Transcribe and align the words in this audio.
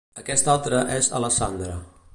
Aquesta 0.21 0.49
altra 0.53 0.79
és 0.97 1.11
Alessandra. 1.21 1.79